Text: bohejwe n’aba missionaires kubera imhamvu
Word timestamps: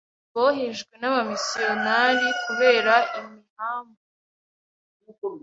bohejwe 0.33 0.93
n’aba 0.97 1.21
missionaires 1.29 2.35
kubera 2.43 2.95
imhamvu 3.19 4.01